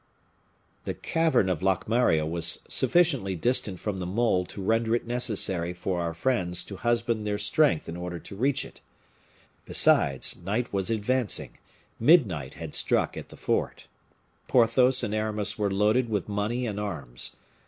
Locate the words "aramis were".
15.13-15.69